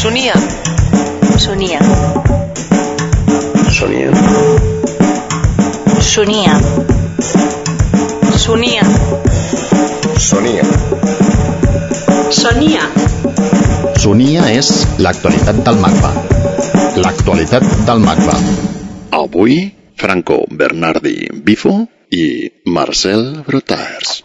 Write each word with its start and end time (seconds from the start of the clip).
Sonia. 0.00 0.32
Sonia. 1.36 1.78
Sonia. 3.68 4.08
Sonia. 6.00 6.54
Sonia. 8.32 8.84
Sonia. 10.16 10.64
Sonia. 12.32 12.88
Sonia 14.00 14.48
és 14.48 14.72
l'actualitat 15.04 15.60
del 15.68 15.82
MACBA. 15.84 16.14
L'actualitat 17.04 17.68
del 17.84 18.00
MACBA. 18.00 18.40
Avui, 19.20 19.60
Franco 20.00 20.46
Bernardi 20.48 21.28
Bifo 21.44 21.76
i 22.08 22.48
Marcel 22.64 23.44
Brotars. 23.44 24.22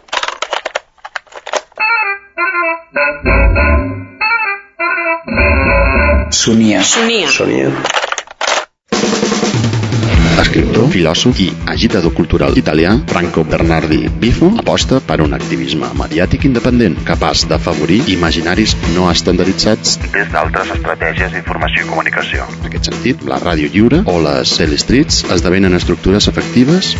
Sonia. 5.26 6.82
Sonia. 6.82 7.26
Sonia. 7.26 7.70
Escriptor, 10.38 10.86
filòsof 10.92 11.40
i 11.42 11.48
agitador 11.66 12.12
cultural 12.14 12.54
italià, 12.60 12.92
Franco 13.10 13.42
Bernardi 13.42 14.06
Bifo 14.22 14.52
aposta 14.62 15.00
per 15.02 15.18
un 15.24 15.34
activisme 15.34 15.90
mediàtic 15.98 16.46
independent 16.46 17.00
capaç 17.08 17.42
d'afavorir 17.50 18.04
imaginaris 18.14 18.76
no 18.94 19.10
estandarditzats 19.10 19.98
des 20.14 20.30
d'altres 20.30 20.70
estratègies 20.78 21.34
d'informació 21.34 21.82
i 21.82 21.90
comunicació. 21.90 22.46
En 22.60 22.70
aquest 22.70 22.92
sentit, 22.92 23.26
la 23.26 23.42
ràdio 23.42 23.72
lliure 23.72 24.04
o 24.06 24.20
les 24.22 24.54
Cell 24.60 24.78
Streets 24.78 25.24
esdevenen 25.26 25.74
estructures 25.74 26.30
efectives 26.30 26.94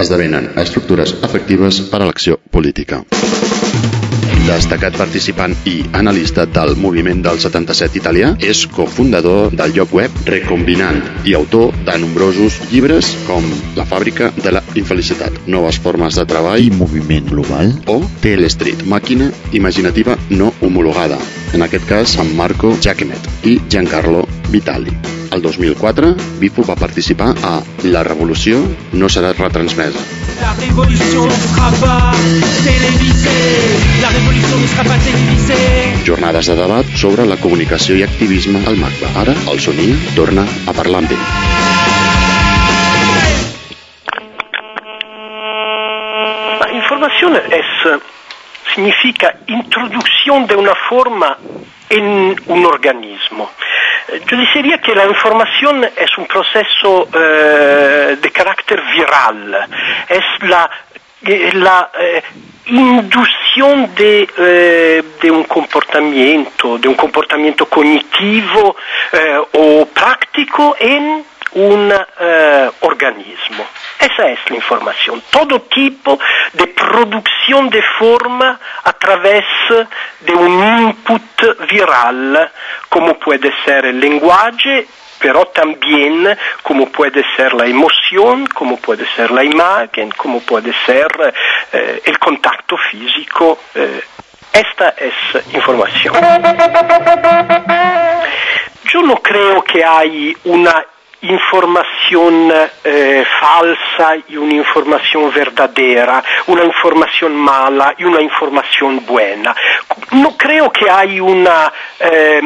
esdevenen 0.00 0.52
estructures 0.62 1.16
efectives 1.26 1.82
per 1.90 2.04
a 2.04 2.06
l'acció 2.06 2.38
política. 2.54 3.02
Destacat 4.50 4.96
participant 4.98 5.52
i 5.70 5.76
analista 5.94 6.42
del 6.42 6.72
moviment 6.74 7.20
del 7.22 7.38
77 7.38 8.00
italià, 8.00 8.32
és 8.42 8.64
cofundador 8.74 9.54
del 9.54 9.76
lloc 9.76 9.94
web 9.94 10.16
Recombinant 10.26 10.98
i 11.22 11.36
autor 11.38 11.76
de 11.86 11.94
nombrosos 12.02 12.58
llibres 12.72 13.12
com 13.28 13.46
La 13.78 13.86
fàbrica 13.86 14.32
de 14.34 14.56
la 14.56 14.64
infelicitat, 14.74 15.38
noves 15.46 15.78
formes 15.78 16.18
de 16.18 16.26
treball 16.26 16.66
I 16.66 16.74
moviment 16.74 17.30
global. 17.30 17.70
o 17.86 18.00
Telestreet, 18.24 18.82
màquina 18.90 19.30
imaginativa 19.52 20.18
no 20.34 20.52
homologada, 20.60 21.22
en 21.54 21.62
aquest 21.62 21.86
cas 21.86 22.18
amb 22.18 22.34
Marco 22.34 22.74
Giacomet 22.82 23.46
i 23.46 23.60
Giancarlo 23.68 24.26
Vitali. 24.50 25.19
El 25.30 25.42
2004, 25.42 26.14
Bifo 26.40 26.64
va 26.66 26.74
participar 26.74 27.34
a 27.44 27.60
La 27.84 28.02
revolució 28.02 28.58
no 28.92 29.08
serà 29.08 29.30
retransmesa, 29.32 30.00
La 30.40 30.54
révolution 30.54 31.28
ne 31.28 31.36
sera 31.36 31.70
pas. 31.78 32.16
La 34.02 34.08
révolution 34.10 34.58
ne 34.58 34.66
sera 34.66 34.84
pas 34.84 34.98
télévisée. 35.04 36.04
jornades 36.04 36.46
de 36.46 36.56
debat 36.56 36.84
sobre 36.96 37.26
la 37.26 37.36
comunicació 37.36 37.94
i 37.96 38.02
activisme 38.02 38.62
al 38.66 38.76
MACBA. 38.76 39.10
Ara, 39.22 39.34
el 39.52 39.60
Sonia 39.60 39.94
torna 40.16 40.46
a 40.66 40.72
parlar 40.72 41.04
amb 41.04 41.12
ell. 41.12 41.24
Ma 46.60 46.70
informazione 46.80 47.40
es, 47.60 47.70
significa 48.74 49.34
introducción 49.46 50.46
de 50.46 50.56
una 50.56 50.74
forma 50.88 51.36
en 51.88 52.34
un 52.46 52.66
organismo. 52.66 53.50
Diría 54.54 54.78
que 54.78 54.94
la 54.94 55.06
información 55.06 55.84
es 55.84 56.18
un 56.18 56.26
proceso 56.26 57.08
eh, 57.14 58.16
de 58.20 58.30
carácter 58.30 58.82
viral, 58.92 59.68
es 60.08 60.48
la, 60.48 60.70
eh, 61.22 61.50
la 61.54 61.90
eh, 61.98 62.22
inducción 62.66 63.94
de, 63.94 64.28
eh, 64.36 65.30
un 65.30 65.44
comportamiento, 65.44 66.78
de 66.78 66.88
un 66.88 66.94
comportamiento 66.94 67.66
cognitivo 67.66 68.76
eh, 69.12 69.38
o 69.52 69.86
práctico 69.86 70.76
en 70.78 71.24
un 71.52 71.92
eh, 72.20 72.70
organismo. 72.80 73.64
Esa 74.00 74.30
es 74.30 74.38
la 74.48 74.56
información. 74.56 75.22
Todo 75.30 75.60
tipo 75.62 76.18
de 76.54 76.66
producción 76.68 77.68
de 77.68 77.82
forma 77.98 78.58
a 78.84 78.92
través 78.94 79.44
de 80.20 80.34
un 80.34 80.80
input 80.88 81.68
viral, 81.70 82.50
como 82.88 83.18
puede 83.18 83.52
ser 83.64 83.84
el 83.84 84.00
lenguaje, 84.00 84.86
pero 85.18 85.44
también 85.46 86.34
como 86.62 86.88
puede 86.88 87.22
ser 87.36 87.52
la 87.52 87.66
emoción, 87.66 88.46
como 88.46 88.78
puede 88.78 89.06
ser 89.14 89.30
la 89.32 89.44
imagen, 89.44 90.10
como 90.12 90.40
puede 90.40 90.72
ser 90.86 91.08
eh, 91.72 92.00
el 92.06 92.18
contacto 92.18 92.78
físico. 92.90 93.58
eh. 93.74 94.00
esta 94.52 94.94
es 94.98 95.54
información. 95.54 96.14
Yo 98.84 99.02
no 99.02 99.16
creo 99.16 99.62
que 99.62 99.84
hay 99.84 100.34
una 100.44 100.84
información 101.22 102.52
eh, 102.84 103.24
falsa 103.40 104.16
y 104.28 104.36
una 104.36 104.54
información 104.54 105.32
verdadera, 105.32 106.22
una 106.46 106.64
información 106.64 107.36
mala 107.36 107.94
y 107.98 108.04
una 108.04 108.22
información 108.22 109.04
buena. 109.04 109.54
No 110.12 110.36
creo 110.36 110.70
que 110.72 110.90
hay 110.90 111.20
una 111.20 111.72
eh, 111.98 112.40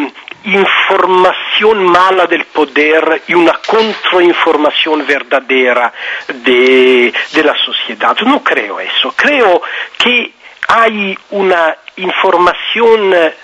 información 0.44 1.84
mala 1.84 2.26
del 2.26 2.44
poder 2.46 3.22
y 3.28 3.34
una 3.34 3.60
contrainformación 3.66 5.06
verdadera 5.06 5.92
de, 6.28 7.12
de 7.32 7.44
la 7.44 7.56
sociedad. 7.64 8.16
No 8.26 8.42
creo 8.42 8.80
eso. 8.80 9.14
Creo 9.16 9.62
que 9.96 10.32
hay 10.68 11.16
una 11.30 11.76
información 11.96 13.14
eh, 13.14 13.34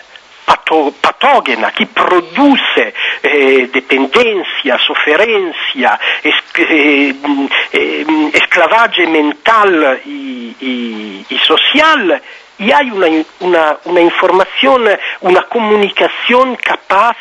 pato- 0.70 0.92
patógena 1.00 1.70
che 1.72 1.86
produce 1.86 2.94
eh, 3.20 3.68
dependencia, 3.72 4.78
sofferenza, 4.78 5.98
es- 6.22 6.42
eh, 6.56 7.14
mm, 7.14 7.46
eh, 7.72 8.30
esclavaggio 8.32 9.08
mental 9.08 10.00
y, 10.04 10.54
y- 10.60 11.24
y 11.28 11.38
social 11.38 12.20
y 12.58 12.70
hay 12.72 12.90
una, 12.90 13.06
una- 13.40 13.78
una 13.84 14.00
información, 14.00 14.88
una 15.20 15.42
comunicación 15.44 16.56
capaz 16.56 17.16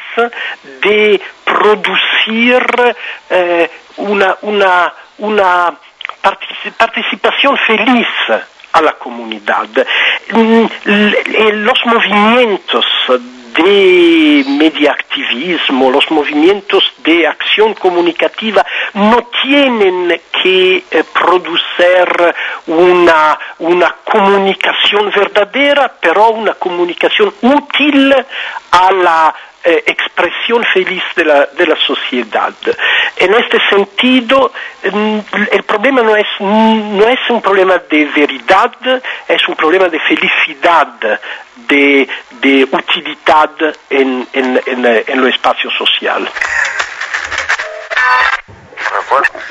de 0.82 1.20
producir 1.44 2.66
eh, 3.30 3.70
una, 3.98 4.36
una- 4.42 4.94
participación 6.78 7.58
feliz 7.66 8.08
a 8.74 8.82
la 8.82 8.94
comunidad. 8.94 9.68
Mm, 10.32 10.66
Los 11.64 11.86
movimientos 11.86 12.86
de 13.56 14.44
mediaactivismo, 14.48 15.90
los 15.92 16.10
movimientos 16.12 16.84
de 17.04 17.28
acción 17.28 17.74
comunicativa 17.74 18.66
no 18.94 19.28
tienen 19.42 20.22
que 20.42 20.84
eh, 20.90 21.04
producir 21.14 22.36
una, 22.68 23.38
una 23.60 23.96
comunicación 24.04 25.12
verdadera, 25.16 25.92
pero 26.00 26.30
una 26.30 26.54
comunicación 26.54 27.34
útil 27.42 28.14
a 28.14 28.92
la 28.92 29.36
eh, 29.64 29.84
expresión 29.88 30.64
feliz 30.74 31.04
de 31.16 31.26
la, 31.26 31.46
de 31.48 31.66
la 31.68 31.76
sociedad. 31.76 32.54
En 33.18 33.34
este 33.34 33.58
sentido, 33.70 34.52
mm, 34.92 35.20
el 35.52 35.64
problema 35.64 36.02
no 36.02 36.16
es, 36.16 36.28
no 36.40 37.08
es 37.08 37.20
un 37.30 37.42
problema 37.42 37.78
de 37.90 38.06
veridad, 38.06 38.72
es 39.28 39.48
un 39.48 39.56
problema 39.56 39.88
de 39.90 40.00
felicidad, 40.00 40.88
de, 41.56 42.08
de 42.42 42.68
utilidad 42.72 43.52
en, 43.90 44.28
en- 44.34 44.62
en- 44.66 45.04
en 45.08 45.22
lo 45.22 45.28
espacio 45.28 45.70
social. 45.72 46.28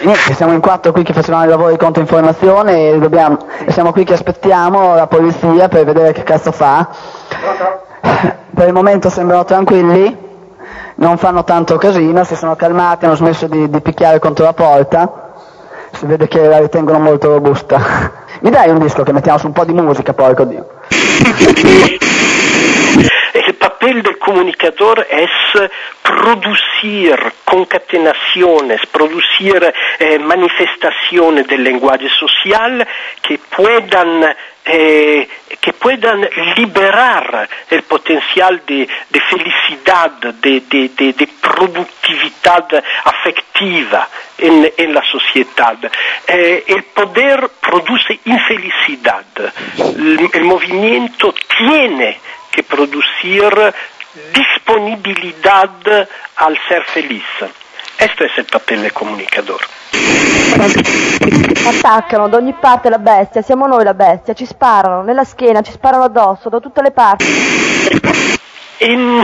Niente, 0.01 0.35
siamo 0.35 0.53
in 0.53 0.61
quattro 0.61 0.93
qui 0.93 1.03
che 1.03 1.13
facevamo 1.13 1.45
i 1.45 1.49
lavori 1.49 1.73
di 1.73 1.79
controinformazione 1.79 2.91
e, 2.91 2.99
dobbiamo, 2.99 3.49
e 3.67 3.73
siamo 3.73 3.93
qui 3.93 4.05
che 4.05 4.15
aspettiamo 4.15 4.95
la 4.95 5.07
polizia 5.07 5.69
per 5.69 5.85
vedere 5.85 6.13
che 6.13 6.23
cazzo 6.23 6.53
fa. 6.53 6.89
Per 8.55 8.67
il 8.67 8.73
momento 8.73 9.11
sembrano 9.11 9.45
tranquilli, 9.45 10.17
non 10.97 11.19
fanno 11.19 11.45
tanto 11.45 11.77
casino, 11.77 12.25
si 12.25 12.35
sono 12.35 12.57
calmati, 12.57 13.05
hanno 13.05 13.15
smesso 13.15 13.47
di, 13.47 13.69
di 13.69 13.81
picchiare 13.81 14.19
contro 14.19 14.45
la 14.45 14.53
porta, 14.53 15.33
si 15.93 16.07
vede 16.07 16.27
che 16.29 16.47
la 16.47 16.59
ritengono 16.59 16.99
molto 16.99 17.33
robusta. 17.33 18.27
Mi 18.41 18.51
dai 18.51 18.71
un 18.71 18.79
disco 18.79 19.03
che 19.03 19.13
mettiamo 19.13 19.39
su 19.39 19.47
un 19.47 19.53
po' 19.53 19.65
di 19.65 19.73
musica, 19.73 20.13
porco 20.13 20.45
Dio. 20.45 20.67
El 23.33 23.55
papel 23.55 24.03
del 24.03 24.19
comunicador 24.19 25.07
es 25.09 25.31
producir 26.03 27.33
concatenaciones, 27.45 28.81
producir 28.87 29.73
eh, 29.99 30.19
manifestaciones 30.19 31.47
del 31.47 31.63
lenguaje 31.63 32.09
social 32.09 32.87
que 33.23 33.39
puedan, 33.39 34.35
eh, 34.65 35.29
que 35.61 35.73
puedan 35.73 36.29
liberar 36.57 37.49
el 37.71 37.83
potencial 37.83 38.63
de, 38.67 38.89
de 39.11 39.21
felicidad, 39.21 40.11
de, 40.13 40.61
de- 40.61 40.89
de- 40.89 41.29
productividad 41.41 42.69
afectiva 43.05 44.09
en, 44.39 44.73
en 44.77 44.95
la 44.95 45.03
sociedad. 45.11 45.77
Eh, 46.27 46.65
el 46.69 46.85
poder 46.85 47.51
produce 47.61 48.21
infelicidad. 48.25 49.25
El, 49.79 50.31
el 50.33 50.45
movimiento 50.45 51.35
tiene 51.59 52.21
que 52.51 52.63
producir 52.63 53.53
disponibilidad 54.33 55.71
al 56.37 56.59
ser 56.69 56.85
feliz. 56.85 57.25
Questo 57.99 58.23
è 58.23 58.39
il 58.39 58.47
papel 58.49 58.81
del 58.83 58.93
comunicador. 58.93 59.67
Attaccano 61.67 62.29
da 62.29 62.37
ogni 62.37 62.55
parte 62.55 62.89
la 62.89 62.99
bestia, 62.99 63.43
siamo 63.43 63.67
noi 63.67 63.83
la 63.83 63.95
bestia, 63.95 64.35
ci 64.35 64.47
sparano 64.47 65.03
nella 65.03 65.25
schiena, 65.25 65.63
ci 65.63 65.73
sparano 65.73 66.05
addosso, 66.05 66.49
da 66.49 66.61
tutte 66.61 66.81
le 66.81 66.93
parti. 66.93 67.25
En, 68.79 69.21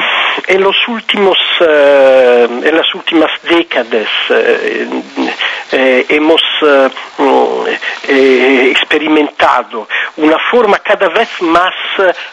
en 0.48 0.60
los 0.60 0.76
últimos, 0.88 1.38
eh, 1.60 2.48
en 2.64 2.74
las 2.74 2.92
últimas 2.94 3.30
décadas 3.42 4.08
eh, 5.74 5.84
eh, 5.94 6.06
hemos 6.08 6.40
eh, 8.08 8.68
experimentado 8.70 9.88
una 10.16 10.38
forma 10.50 10.78
cada 10.78 11.08
vez 11.08 11.28
más 11.42 11.74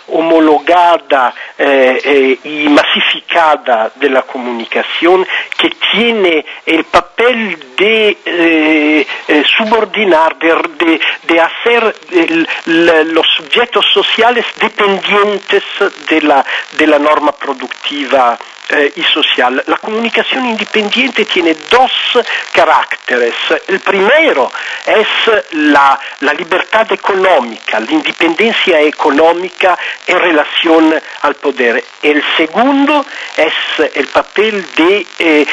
homologada 0.07 1.33
eh, 1.57 2.37
y 2.43 2.69
masificada 2.69 3.91
de 3.95 4.09
la 4.09 4.21
comunicación 4.23 5.27
que 5.57 5.71
tiene 5.91 6.45
el 6.65 6.83
papel 6.85 7.75
de 7.77 8.17
eh, 8.25 9.07
subordinar, 9.63 10.37
de, 10.37 10.55
de, 10.77 11.01
de 11.23 11.41
hacer 11.41 11.95
el, 12.11 12.47
la, 12.65 13.03
los 13.03 13.25
sujetos 13.37 13.85
sociales 13.93 14.45
dependientes 14.59 15.63
de 16.09 16.21
la, 16.21 16.45
de 16.77 16.87
la 16.87 16.99
norma 16.99 17.31
productiva 17.31 18.37
eh, 18.69 18.93
y 18.95 19.03
social. 19.03 19.63
La 19.67 19.77
comunicación 19.77 20.45
independiente 20.45 21.25
tiene 21.25 21.55
dos 21.69 21.91
caracteres. 22.53 23.33
El 23.67 23.79
primero 23.81 24.51
es 24.85 25.07
la, 25.51 25.99
la 26.21 26.33
libertad 26.33 26.91
económica, 26.91 27.79
la 27.79 27.91
independencia 27.91 28.79
económica 28.79 29.77
en 30.07 30.19
relación 30.19 31.01
al 31.21 31.35
poder. 31.35 31.83
El 32.01 32.23
segundo 32.37 33.05
es 33.35 33.53
el 33.93 34.07
papel 34.07 34.65
de 34.75 35.05
eh, 35.19 35.45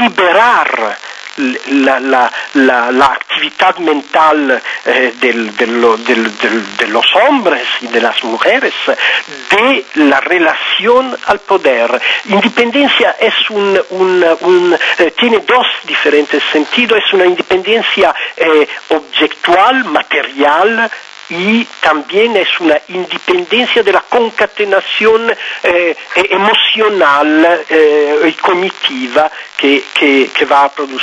liberar 0.00 0.98
la, 1.40 1.98
la, 2.00 2.90
la, 2.90 3.06
actividad 3.06 3.76
mental 3.78 4.62
eh, 4.84 5.14
del, 5.20 5.56
del, 5.56 6.04
del, 6.04 6.76
de 6.76 6.86
los 6.88 7.06
hombres 7.16 7.62
y 7.80 7.86
de 7.88 8.00
las 8.00 8.22
mujeres, 8.24 8.74
de 8.86 9.84
la 9.94 10.20
relación 10.20 11.16
al 11.26 11.38
poder. 11.40 12.00
Independencia 12.26 13.16
es 13.18 13.34
un, 13.50 13.80
un, 13.90 14.24
un 14.40 14.78
eh, 14.98 15.12
tiene 15.12 15.38
dos 15.38 15.66
diferentes 15.84 16.42
sentidos, 16.52 16.98
es 17.06 17.12
una 17.14 17.26
independencia 17.26 18.14
eh, 18.36 18.68
objetual, 18.88 19.84
material, 19.84 20.90
y 21.30 21.66
también 21.80 22.36
es 22.36 22.48
una 22.60 22.80
independencia 22.88 23.82
de 23.82 23.92
la 23.92 24.04
concatenación 24.08 25.32
eh, 25.62 25.96
emocional 26.28 27.64
eh, 27.68 28.20
y 28.26 28.32
cognitiva 28.32 29.30
che, 29.56 29.84
che, 29.92 30.30
che 30.32 30.44
va 30.44 30.64
a 30.64 30.68
produrre. 30.68 30.98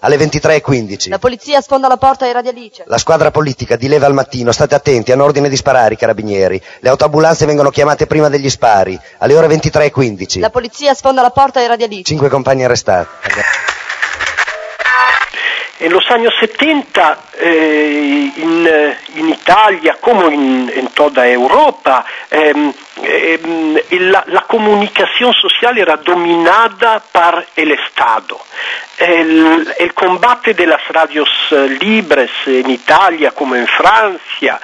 Alle 0.00 0.16
23.15. 0.16 1.10
La 1.10 1.18
polizia 1.18 1.60
sfonda 1.60 1.86
la 1.86 1.98
porta 1.98 2.24
ai 2.24 2.32
radialice. 2.32 2.84
La 2.86 2.96
squadra 2.96 3.30
politica 3.30 3.76
di 3.76 3.88
leva 3.88 4.06
al 4.06 4.14
mattino. 4.14 4.52
State 4.52 4.74
attenti, 4.74 5.12
hanno 5.12 5.24
ordine 5.24 5.50
di 5.50 5.56
sparare 5.56 5.94
i 5.94 5.96
carabinieri. 5.98 6.60
Le 6.80 6.88
autoambulanze 6.88 7.44
vengono 7.44 7.70
chiamate 7.70 8.06
prima 8.06 8.28
degli 8.30 8.48
spari. 8.48 8.98
Alle 9.18 9.36
ore 9.36 9.48
23.15. 9.48 10.40
La 10.40 10.50
polizia 10.50 10.94
sfonda 10.94 11.20
la 11.20 11.30
porta 11.30 11.60
ai 11.60 11.66
radialice. 11.66 12.04
Cinque 12.04 12.28
compagni 12.30 12.64
arrestati. 12.64 13.08
Los 15.80 16.08
años 16.10 16.32
70 16.38 17.18
eh, 17.36 18.32
in, 18.36 18.96
in, 19.16 19.28
Italia 19.28 19.96
come 20.00 20.32
in, 20.32 20.72
in 20.72 20.92
tutta 20.92 21.26
Europa 21.26 22.04
ehm, 22.28 22.72
ehm, 23.00 23.80
la, 24.10 24.22
la, 24.28 24.42
comunicación 24.42 25.32
social 25.32 25.76
era 25.76 25.96
dominada 25.96 27.02
por 27.10 27.44
el 27.56 27.72
Estado. 27.72 28.40
El, 28.96 29.74
el, 29.76 29.92
combate 29.92 30.54
de 30.54 30.66
las 30.66 30.86
radios 30.88 31.28
libres 31.80 32.30
en 32.46 32.70
Italia 32.70 33.32
como 33.32 33.56
en 33.56 33.66
Francia 33.66 34.60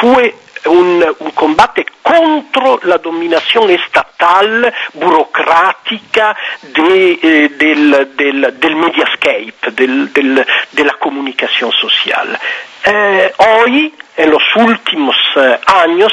fue 0.00 0.34
un, 0.64 1.14
un, 1.18 1.32
combate 1.34 1.86
contro 2.02 2.78
la 2.82 2.96
dominazione 2.96 3.74
estatal 3.74 4.72
burocratica 4.92 6.36
de, 6.60 7.18
eh, 7.20 7.50
del, 7.56 8.10
del, 8.14 8.54
del, 8.58 8.74
mediascape, 8.74 9.72
del, 9.72 10.10
della 10.70 10.94
comunicazione 10.96 11.72
sociale. 11.72 12.38
Eh, 12.82 13.34
hoy 13.36 13.92
los 14.26 14.42
últimos 14.56 15.16
eh, 15.36 15.58
años 15.66 16.12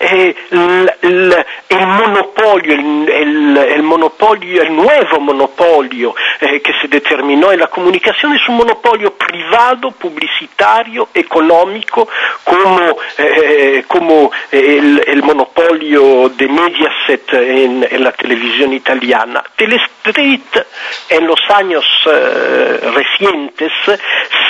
eh, 0.00 0.34
el, 0.50 0.92
el, 1.02 1.44
el, 1.68 1.86
monopolio, 1.86 2.74
el, 2.74 3.82
monopolio, 3.82 4.62
el 4.62 4.74
nuevo 4.74 5.20
monopolio 5.20 6.14
eh, 6.40 6.60
que 6.60 6.72
se 6.80 6.88
determinó 6.88 7.52
en 7.52 7.60
la 7.60 7.66
comunicación 7.66 8.34
es 8.34 8.48
un 8.48 8.56
monopolio 8.56 9.12
privado, 9.14 9.90
publicitario, 9.90 11.08
económico, 11.12 12.08
como, 12.42 12.96
eh, 13.18 13.84
como 13.86 14.30
el, 14.50 15.22
monopolio 15.22 16.30
de 16.30 16.48
Mediaset 16.48 17.32
en, 17.34 17.86
en, 17.90 18.04
la 18.04 18.12
televisión 18.12 18.72
italiana. 18.72 19.42
Telestreet 19.56 20.66
en 21.10 21.26
los 21.26 21.40
años 21.50 21.84
eh, 22.06 22.80
recientes 22.94 23.72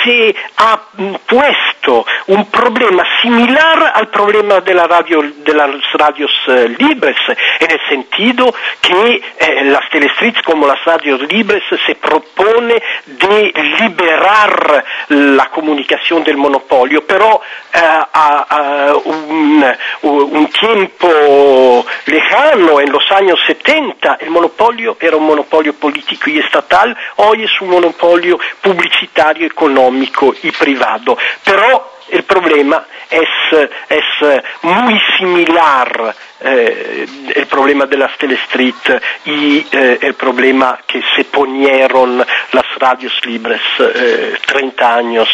se 0.03 0.35
ha 0.57 0.79
puesto 1.27 2.05
un 2.27 2.45
problema 2.45 2.84
problema 2.85 3.03
similar 3.21 3.93
al 3.95 4.09
problema 4.09 4.61
de, 4.61 4.73
radio, 4.73 5.21
de 5.21 5.53
radios 5.93 6.31
eh, 6.47 6.75
libres, 6.77 7.17
en 7.59 7.71
el 7.71 7.79
sentido 7.89 8.53
que 8.79 9.23
eh, 9.39 9.63
las 9.65 9.89
telestrids 9.89 10.41
como 10.43 10.67
las 10.67 10.83
radios 10.85 11.21
libres 11.21 11.63
se 11.83 11.95
propone 11.95 12.75
de 13.05 13.53
liberar 13.79 14.85
la 15.09 15.45
comunicación 15.49 16.23
del 16.23 16.37
monopolio, 16.37 17.03
pero 17.07 17.41
eh, 17.73 17.79
a, 17.79 18.45
a 18.49 18.95
un, 18.95 19.65
un, 20.03 20.47
tiempo 20.47 21.85
lejano, 22.05 22.79
en 22.79 22.91
los 22.91 23.11
años 23.11 23.39
70, 23.47 24.17
el 24.21 24.29
monopolio 24.29 24.95
era 24.99 25.17
un 25.17 25.25
monopolio 25.25 25.73
político 25.73 26.29
y 26.29 26.37
estatal, 26.37 26.95
hoy 27.15 27.45
es 27.45 27.61
un 27.61 27.69
monopolio 27.69 28.39
publicitario, 28.61 29.47
económico 29.47 30.35
y 30.43 30.51
privado. 30.51 31.17
Pero 31.43 31.94
el 32.09 32.23
problema 32.23 32.85
es, 33.09 33.69
es 33.89 34.43
muy 34.61 34.99
similar 35.17 36.15
eh, 36.39 37.07
el 37.33 37.47
problema 37.47 37.85
de 37.85 37.97
las 37.97 38.17
telestreet 38.17 39.01
y 39.25 39.65
eh, 39.71 39.97
el 40.01 40.13
problema 40.15 40.79
que 40.85 41.01
se 41.15 41.23
ponieron 41.25 42.17
las 42.17 42.65
radios 42.77 43.13
libres 43.25 43.61
eh, 43.79 44.35
30 44.45 44.95
años, 44.95 45.29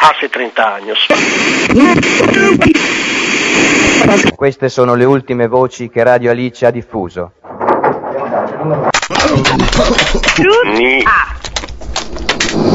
hace 0.00 0.28
30 0.28 0.74
años. 0.74 0.98
Queste 4.36 4.68
sono 4.68 4.94
le 4.94 5.04
ultime 5.04 5.46
voci 5.46 5.88
che 5.88 6.02
Radio 6.02 6.30
Alice 6.32 6.66
ha 6.66 6.70
diffuso. 6.70 7.32
Ni. 10.64 11.02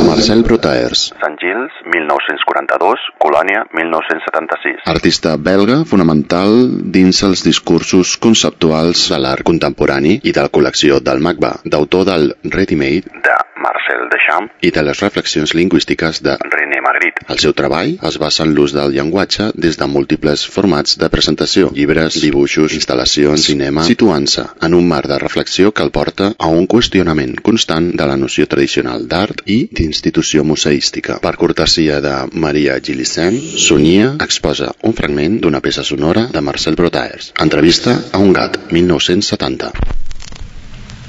Marcel 0.07 0.41
Brotaers. 0.41 1.01
Sant 1.19 1.35
Gils, 1.41 1.73
1942, 1.91 3.01
Colònia, 3.19 3.65
1976. 3.75 4.85
Artista 4.93 5.33
belga 5.49 5.81
fonamental 5.89 6.55
dins 6.95 7.19
els 7.27 7.43
discursos 7.43 8.15
conceptuals 8.23 9.09
de 9.11 9.19
l'art 9.19 9.43
contemporani 9.49 10.15
i 10.23 10.31
de 10.31 10.45
la 10.45 10.53
col·lecció 10.53 11.01
del 11.03 11.19
MACBA, 11.27 11.51
d'autor 11.75 12.07
del 12.07 12.31
Ready 12.55 12.79
Made, 12.79 13.19
de 13.27 13.35
Marcel 13.59 14.07
Deschamps 14.13 14.63
i 14.63 14.71
de 14.71 14.83
les 14.85 14.99
reflexions 15.03 15.53
lingüístiques 15.57 16.21
de 16.23 16.37
René 16.39 16.79
Magritte. 16.85 17.25
El 17.27 17.39
seu 17.43 17.53
treball 17.57 17.97
es 18.09 18.17
basa 18.21 18.45
en 18.45 18.53
l'ús 18.55 18.73
del 18.75 18.93
llenguatge 18.95 19.49
des 19.55 19.79
de 19.79 19.87
múltiples 19.91 20.45
formats 20.53 20.97
de 21.01 21.09
presentació, 21.13 21.71
llibres, 21.75 22.19
dibuixos, 22.23 22.75
instal·lacions, 22.77 23.47
cinema, 23.49 23.83
situant-se 23.87 24.45
en 24.63 24.77
un 24.77 24.87
marc 24.87 25.11
de 25.11 25.19
reflexió 25.23 25.73
que 25.73 25.83
el 25.83 25.91
porta 25.91 26.31
a 26.37 26.51
un 26.53 26.67
qüestionament 26.71 27.35
constant 27.43 27.91
de 27.99 28.07
la 28.07 28.17
noció 28.17 28.47
tradicional 28.47 29.07
d'art 29.11 29.43
i 29.45 29.59
d'institució 29.97 30.43
museística. 30.45 31.17
Per 31.17 31.33
cortesia 31.41 31.97
de 32.01 32.13
Maria 32.37 32.77
Gillicent, 32.79 33.37
Sonia 33.57 34.13
exposa 34.21 34.69
un 34.85 34.93
fragment 34.93 35.39
d'una 35.41 35.59
peça 35.59 35.83
sonora 35.83 36.27
de 36.29 36.41
Marcel 36.41 36.75
Brotaers. 36.75 37.31
Entrevista 37.41 37.95
a 38.13 38.19
un 38.21 38.31
gat, 38.33 38.59
1970. 38.71 39.71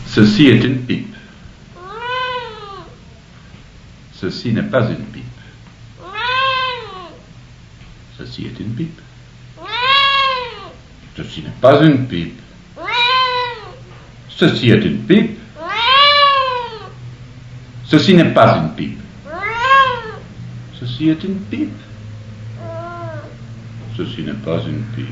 Ceci 0.08 0.48
est 0.48 0.64
une 0.64 0.78
pipe. 0.86 1.14
Ceci 4.20 4.52
n'est 4.52 4.70
pas 4.70 4.88
une 4.88 5.04
pipe. 5.12 5.24
Ceci 8.16 8.46
est 8.46 8.58
une 8.58 8.74
pipe. 8.74 9.00
Ceci 11.16 11.42
n'est 11.42 11.60
pas 11.60 11.82
une 11.84 12.06
pipe. 12.06 12.40
Ceci 14.30 14.70
est 14.70 14.84
une 14.84 15.04
pipe. 15.04 15.37
Ceci 17.88 18.14
n'est 18.14 18.34
pas 18.34 18.58
une 18.58 18.74
pipe. 18.74 19.00
Ceci 20.78 21.08
est 21.08 21.24
une 21.24 21.36
pipe. 21.36 21.72
Ceci 23.96 24.22
n'est 24.22 24.32
pas 24.34 24.60
une 24.68 24.82
pipe. 24.94 25.06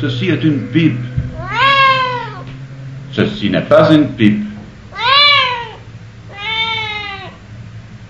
Ceci 0.00 0.30
est 0.30 0.42
une 0.42 0.66
pipe. 0.66 0.98
Ceci 3.12 3.50
n'est 3.50 3.62
pas 3.62 3.92
une 3.94 4.08
pipe. 4.08 4.44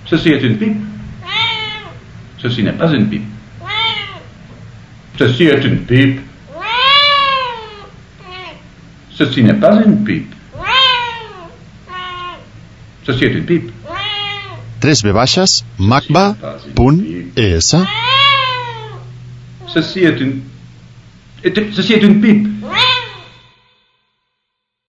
Ceci 0.06 0.30
est 0.30 0.42
une 0.42 0.56
pipe. 0.56 0.83
Ceci 2.38 2.62
n'est 2.62 2.73
pas 2.73 2.90
une 2.94 3.09
pipe. 3.11 3.28
Ceci 5.18 5.44
est 5.44 5.64
une 5.64 5.80
pipe. 5.80 6.21
Ceci 9.11 9.44
n'est 9.44 9.54
pas 9.54 9.83
une 9.85 10.02
pipe. 10.02 10.35
se 13.04 13.12
siete 13.18 13.42
pip. 13.42 13.70
3 14.80 15.02
baixes, 15.12 15.64
macba.es. 15.78 17.75
Se 19.73 19.82
siete 19.82 20.25
un... 20.25 20.42
Eh, 21.42 21.70
se 21.73 21.82
siete 21.82 22.06
un 22.06 22.20
pip. 22.20 22.46